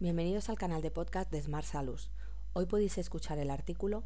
Bienvenidos 0.00 0.48
al 0.48 0.56
canal 0.56 0.80
de 0.80 0.92
podcast 0.92 1.28
de 1.28 1.42
Smart 1.42 1.66
Salus. 1.66 2.12
Hoy 2.52 2.66
podéis 2.66 2.98
escuchar 2.98 3.40
el 3.40 3.50
artículo 3.50 4.04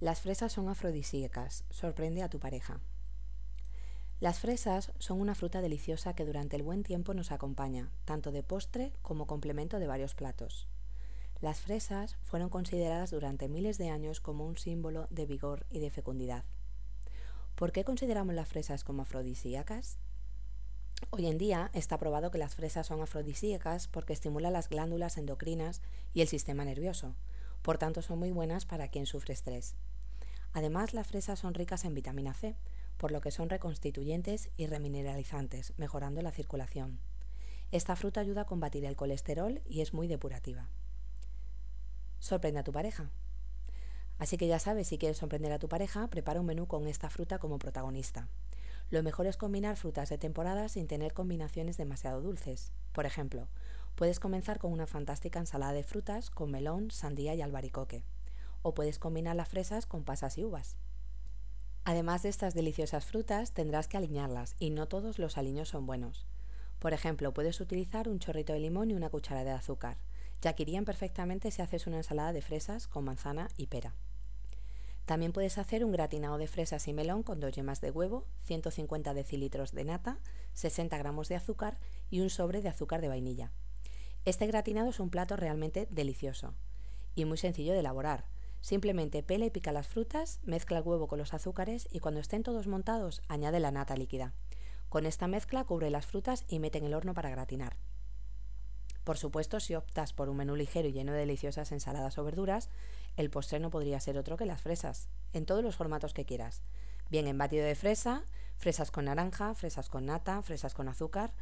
Las 0.00 0.20
fresas 0.20 0.50
son 0.50 0.68
afrodisíacas, 0.68 1.62
sorprende 1.70 2.24
a 2.24 2.28
tu 2.28 2.40
pareja. 2.40 2.80
Las 4.18 4.40
fresas 4.40 4.90
son 4.98 5.20
una 5.20 5.36
fruta 5.36 5.60
deliciosa 5.60 6.12
que 6.14 6.24
durante 6.24 6.56
el 6.56 6.64
buen 6.64 6.82
tiempo 6.82 7.14
nos 7.14 7.30
acompaña, 7.30 7.92
tanto 8.04 8.32
de 8.32 8.42
postre 8.42 8.92
como 9.00 9.28
complemento 9.28 9.78
de 9.78 9.86
varios 9.86 10.16
platos. 10.16 10.66
Las 11.40 11.60
fresas 11.60 12.16
fueron 12.24 12.48
consideradas 12.48 13.12
durante 13.12 13.48
miles 13.48 13.78
de 13.78 13.90
años 13.90 14.20
como 14.20 14.44
un 14.44 14.56
símbolo 14.56 15.06
de 15.10 15.26
vigor 15.26 15.66
y 15.70 15.78
de 15.78 15.92
fecundidad. 15.92 16.46
¿Por 17.54 17.70
qué 17.70 17.84
consideramos 17.84 18.34
las 18.34 18.48
fresas 18.48 18.82
como 18.82 19.02
afrodisíacas? 19.02 20.00
Hoy 21.10 21.26
en 21.26 21.38
día 21.38 21.70
está 21.72 21.96
probado 21.96 22.30
que 22.30 22.38
las 22.38 22.54
fresas 22.54 22.86
son 22.86 23.00
afrodisíacas 23.00 23.88
porque 23.88 24.12
estimulan 24.12 24.52
las 24.52 24.68
glándulas 24.68 25.16
endocrinas 25.16 25.80
y 26.12 26.20
el 26.20 26.28
sistema 26.28 26.64
nervioso, 26.64 27.14
por 27.62 27.78
tanto 27.78 28.02
son 28.02 28.18
muy 28.18 28.30
buenas 28.30 28.66
para 28.66 28.88
quien 28.88 29.06
sufre 29.06 29.32
estrés. 29.32 29.76
Además, 30.52 30.94
las 30.94 31.06
fresas 31.06 31.38
son 31.38 31.54
ricas 31.54 31.84
en 31.84 31.94
vitamina 31.94 32.34
C, 32.34 32.56
por 32.98 33.12
lo 33.12 33.20
que 33.20 33.30
son 33.30 33.48
reconstituyentes 33.48 34.50
y 34.56 34.66
remineralizantes, 34.66 35.72
mejorando 35.76 36.20
la 36.20 36.32
circulación. 36.32 36.98
Esta 37.70 37.96
fruta 37.96 38.20
ayuda 38.20 38.42
a 38.42 38.46
combatir 38.46 38.84
el 38.84 38.96
colesterol 38.96 39.62
y 39.66 39.80
es 39.82 39.94
muy 39.94 40.08
depurativa. 40.08 40.68
Sorprende 42.18 42.60
a 42.60 42.64
tu 42.64 42.72
pareja. 42.72 43.10
Así 44.18 44.36
que 44.36 44.48
ya 44.48 44.58
sabes, 44.58 44.88
si 44.88 44.98
quieres 44.98 45.18
sorprender 45.18 45.52
a 45.52 45.58
tu 45.58 45.68
pareja, 45.68 46.08
prepara 46.08 46.40
un 46.40 46.46
menú 46.46 46.66
con 46.66 46.88
esta 46.88 47.08
fruta 47.08 47.38
como 47.38 47.58
protagonista. 47.58 48.28
Lo 48.90 49.02
mejor 49.02 49.26
es 49.26 49.36
combinar 49.36 49.76
frutas 49.76 50.08
de 50.08 50.16
temporada 50.16 50.68
sin 50.68 50.86
tener 50.86 51.12
combinaciones 51.12 51.76
demasiado 51.76 52.22
dulces. 52.22 52.72
Por 52.92 53.04
ejemplo, 53.04 53.48
puedes 53.96 54.18
comenzar 54.18 54.58
con 54.58 54.72
una 54.72 54.86
fantástica 54.86 55.38
ensalada 55.38 55.72
de 55.72 55.82
frutas 55.82 56.30
con 56.30 56.50
melón, 56.50 56.90
sandía 56.90 57.34
y 57.34 57.42
albaricoque. 57.42 58.04
O 58.62 58.72
puedes 58.72 58.98
combinar 58.98 59.36
las 59.36 59.48
fresas 59.48 59.84
con 59.84 60.04
pasas 60.04 60.38
y 60.38 60.44
uvas. 60.44 60.76
Además 61.84 62.22
de 62.22 62.30
estas 62.30 62.54
deliciosas 62.54 63.04
frutas, 63.04 63.52
tendrás 63.52 63.88
que 63.88 63.96
aliñarlas 63.96 64.56
y 64.58 64.70
no 64.70 64.88
todos 64.88 65.18
los 65.18 65.36
aliños 65.36 65.68
son 65.68 65.84
buenos. 65.84 66.26
Por 66.78 66.92
ejemplo, 66.92 67.34
puedes 67.34 67.60
utilizar 67.60 68.08
un 68.08 68.20
chorrito 68.20 68.52
de 68.52 68.60
limón 68.60 68.90
y 68.90 68.94
una 68.94 69.10
cuchara 69.10 69.44
de 69.44 69.50
azúcar, 69.50 69.98
ya 70.40 70.54
que 70.54 70.62
irían 70.62 70.84
perfectamente 70.84 71.50
si 71.50 71.60
haces 71.60 71.86
una 71.86 71.98
ensalada 71.98 72.32
de 72.32 72.42
fresas 72.42 72.88
con 72.88 73.04
manzana 73.04 73.48
y 73.56 73.66
pera. 73.66 73.94
También 75.08 75.32
puedes 75.32 75.56
hacer 75.56 75.86
un 75.86 75.90
gratinado 75.90 76.36
de 76.36 76.46
fresas 76.48 76.86
y 76.86 76.92
melón 76.92 77.22
con 77.22 77.40
dos 77.40 77.52
yemas 77.52 77.80
de 77.80 77.90
huevo, 77.90 78.26
150 78.42 79.14
decilitros 79.14 79.72
de 79.72 79.86
nata, 79.86 80.18
60 80.52 80.98
gramos 80.98 81.30
de 81.30 81.36
azúcar 81.36 81.78
y 82.10 82.20
un 82.20 82.28
sobre 82.28 82.60
de 82.60 82.68
azúcar 82.68 83.00
de 83.00 83.08
vainilla. 83.08 83.50
Este 84.26 84.46
gratinado 84.46 84.90
es 84.90 85.00
un 85.00 85.08
plato 85.08 85.34
realmente 85.34 85.88
delicioso 85.90 86.52
y 87.14 87.24
muy 87.24 87.38
sencillo 87.38 87.72
de 87.72 87.78
elaborar. 87.78 88.26
Simplemente 88.60 89.22
pela 89.22 89.46
y 89.46 89.50
pica 89.50 89.72
las 89.72 89.88
frutas, 89.88 90.40
mezcla 90.42 90.76
el 90.76 90.84
huevo 90.84 91.08
con 91.08 91.18
los 91.18 91.32
azúcares 91.32 91.88
y 91.90 92.00
cuando 92.00 92.20
estén 92.20 92.42
todos 92.42 92.66
montados 92.66 93.22
añade 93.28 93.60
la 93.60 93.70
nata 93.70 93.96
líquida. 93.96 94.34
Con 94.90 95.06
esta 95.06 95.26
mezcla 95.26 95.64
cubre 95.64 95.88
las 95.88 96.04
frutas 96.04 96.44
y 96.48 96.58
mete 96.58 96.76
en 96.76 96.84
el 96.84 96.92
horno 96.92 97.14
para 97.14 97.30
gratinar. 97.30 97.78
Por 99.08 99.16
supuesto, 99.16 99.58
si 99.58 99.74
optas 99.74 100.12
por 100.12 100.28
un 100.28 100.36
menú 100.36 100.54
ligero 100.54 100.86
y 100.86 100.92
lleno 100.92 101.12
de 101.12 101.20
deliciosas 101.20 101.72
ensaladas 101.72 102.18
o 102.18 102.24
verduras, 102.24 102.68
el 103.16 103.30
postre 103.30 103.58
no 103.58 103.70
podría 103.70 103.98
ser 104.00 104.18
otro 104.18 104.36
que 104.36 104.44
las 104.44 104.60
fresas, 104.60 105.08
en 105.32 105.46
todos 105.46 105.64
los 105.64 105.76
formatos 105.76 106.12
que 106.12 106.26
quieras. 106.26 106.60
Bien 107.08 107.26
en 107.26 107.38
batido 107.38 107.64
de 107.64 107.74
fresa, 107.74 108.26
fresas 108.58 108.90
con 108.90 109.06
naranja, 109.06 109.54
fresas 109.54 109.88
con 109.88 110.04
nata, 110.04 110.42
fresas 110.42 110.74
con 110.74 110.90
azúcar, 110.90 111.32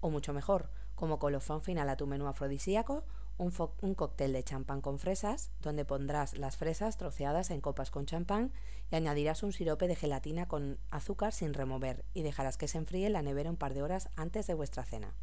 o 0.00 0.10
mucho 0.10 0.32
mejor, 0.32 0.72
como 0.96 1.20
colofón 1.20 1.62
final 1.62 1.88
a 1.88 1.96
tu 1.96 2.08
menú 2.08 2.26
afrodisíaco, 2.26 3.04
un, 3.36 3.52
cóctel 3.94 4.32
de 4.32 4.42
champán 4.42 4.80
con 4.80 4.98
fresas, 4.98 5.52
donde 5.60 5.84
pondrás 5.84 6.36
las 6.36 6.56
fresas 6.56 6.96
troceadas 6.96 7.52
en 7.52 7.60
copas 7.60 7.92
con 7.92 8.06
champán 8.06 8.52
y 8.90 8.96
añadirás 8.96 9.44
un 9.44 9.52
sirope 9.52 9.86
de 9.86 9.94
gelatina 9.94 10.48
con 10.48 10.80
azúcar 10.90 11.32
sin 11.32 11.54
remover 11.54 12.04
y 12.12 12.24
dejarás 12.24 12.58
que 12.58 12.66
se 12.66 12.78
enfríe 12.78 13.06
en 13.06 13.12
la 13.12 13.22
nevera 13.22 13.50
un 13.50 13.56
par 13.56 13.72
de 13.72 13.82
horas 13.82 14.08
antes 14.16 14.48
de 14.48 14.54
vuestra 14.54 14.84
cena. 14.84 15.14